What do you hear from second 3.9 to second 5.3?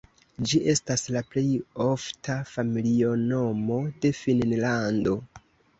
de Finnlando.